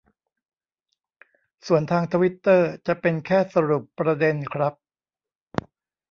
[1.67, 4.73] ส่วนทางทวิตเตอร์จะเป็นแค่สรุปประเด็นครับ